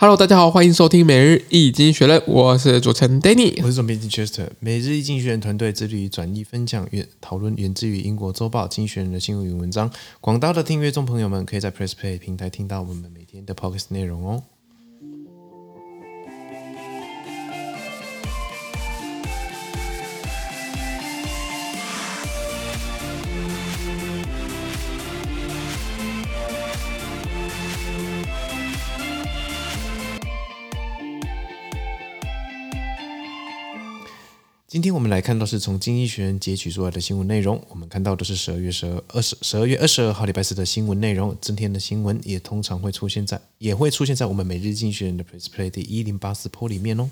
[0.00, 4.46] Hello，大家好，欢迎收听每日易经学人，我是主持人 Danny，我是总编辑 Chester。
[4.60, 9.90] 每日易经学人团队致力于转译分享、源讨论源自于英国周报《经济学人》的新闻与文章。
[10.20, 14.44] 广大的订阅众朋友们，可以在 Press Play 平台听到我们每天的 Podcast 内容哦。
[34.68, 37.58] 今天我们来看到是从《经济学人》截取出来的新闻内容。
[37.70, 41.34] 我们看到的是十二月十二二十十二月二十二号礼拜四的新闻内容。
[41.40, 47.08] 今天的新闻也通常会出现在也会出现在我们每日《经济学人》的 Press Play 第一零八四 po 里面哦。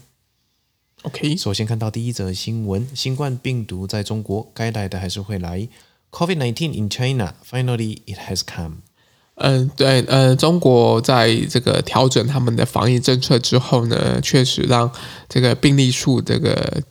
[1.04, 5.66] OK，首先看到第一则新闻：新冠病毒在中国，该来的还是会来。
[6.10, 8.82] COVID-19 in China, finally it has come。
[9.36, 14.92] 嗯，对，呃，中国在这个调整他们的防疫政策之后呢，确实让
[15.26, 16.82] 这个病例数这个。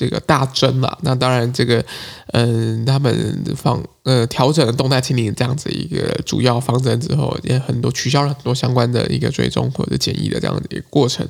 [0.00, 1.84] 这个大增了，那当然这个，
[2.28, 11.28] 嗯，他们放呃调整了动态清零这样子一个主要方针之后，也很多取消了很多相关的一个追踪或者检疫的这样的一个过程。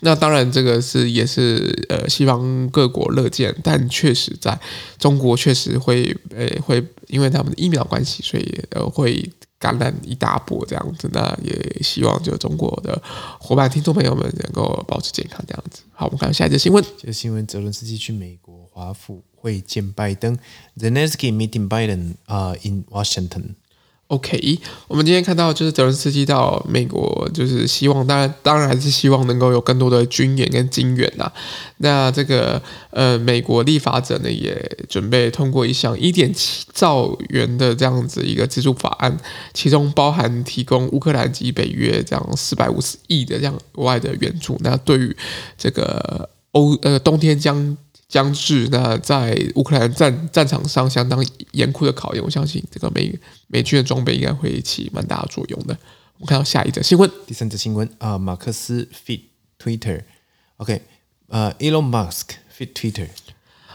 [0.00, 4.60] 那当然这个是也是呃西方各国乐见，但确实在
[4.98, 9.30] 中国确实会呃会因为他们的疫苗关系，所以呃会。
[9.60, 13.00] 感染一大波这样子，那也希望就中国的
[13.38, 15.82] 伙伴、听众朋友们能够保持健康这样子。
[15.92, 16.82] 好，我们看下一则新闻。
[16.96, 20.36] 这个新闻：泽伦斯基去美国华府会见拜登。
[20.78, 23.54] Zelensky meeting Biden 啊、in Washington。
[24.10, 24.58] OK，
[24.88, 31.30] 我们今天看到就是泽伦斯基到美国，就是希望当然当然还是希望能够有更多的军援跟金援呐。
[31.76, 39.16] 那这个呃，美国立法者呢也准备通过一项一点七兆元的这样子一个资助法案，
[39.54, 44.58] 其中包含提供乌克兰及北约这样四百五十亿的这样额外的援助。
[44.64, 45.16] 那对于
[45.56, 47.76] 这个欧呃冬天将
[48.10, 55.78] 将至，那在乌克兰战战场上相当严酷的考验，我相信这个美美军的装备应该会起蛮大的作用的。
[56.18, 59.20] 我们看到下一则新闻，第三则新闻啊，马克思 feat.
[59.62, 60.82] Twitter，OK，
[61.28, 62.72] 呃，Elon Musk feat.
[62.72, 63.08] Twitter。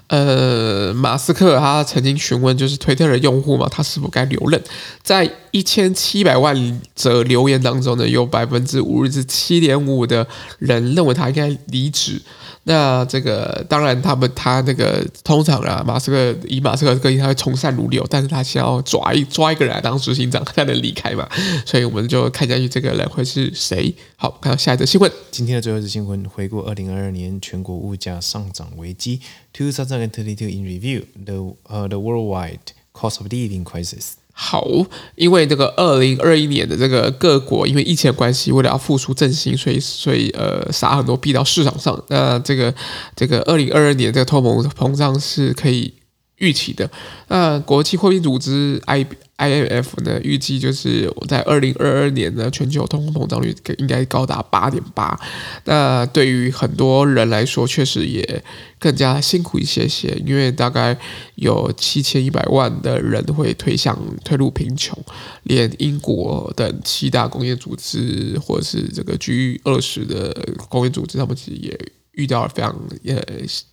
[0.08, 4.62] 呃，马斯克他曾经询问，就是推特的用户嘛，他是否该留任？
[5.02, 10.28] 在一千七百万则留言当中呢，有百分之五十七点五的
[10.60, 12.22] 人认为他应该离职。
[12.68, 21.30] 那这个当然，他们他那个通常啊，马斯克以马斯克个性，他会从善如流，但是他想要抓一抓一个人来当执行长，才能离开嘛。
[21.64, 23.94] 所以我们就看下去，这个人会是谁？
[24.16, 25.12] 好，看到下一则新闻。
[25.30, 29.22] 今天的最后一则新闻，回顾二零二二年全国物价上涨危机。
[29.54, 32.60] Two thousand and twenty-two in review the 呃 the worldwide
[32.94, 34.14] cost of living crisis。
[34.38, 34.68] 好，
[35.16, 42.04] 因为这个二零二一年的这个各国因为疫情的关系，为了要复苏振兴，所以所以呃撒很多币到市场上。
[42.10, 42.74] 那这个
[43.16, 45.94] 这个二零二二年这个通膨膨胀是可以
[46.40, 46.92] 预期的。
[47.30, 49.06] 那国际货币组织 I
[49.38, 55.20] IMF 呢，预计就是我在二零二二年呢，全球通货膨胀率应该高达八点八。
[55.66, 58.44] 那对于很多人来说，确实也
[58.80, 60.98] 更加辛苦一些些，因为大概
[61.36, 64.98] 有七千一百万的人会推向退入贫穷，
[65.44, 70.34] 连英国等七大工业组织或者是这个 G 二十的
[70.70, 71.78] 工业组织，他们其实也
[72.14, 72.74] 遇到了非常
[73.06, 73.22] 呃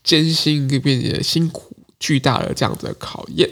[0.02, 3.48] 艰辛并且辛苦巨大的这样子的考验。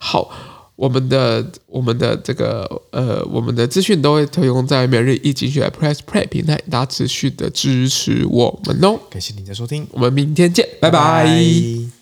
[0.00, 0.34] 好。
[0.82, 8.98] 我们的我们的这个呃，我们的资讯都会提供在每日一经济学 Press Play 平台，大家持续的支持我们哦。
[9.08, 11.24] 感谢您的收听，我们明天见，拜拜。
[11.24, 12.01] 拜拜。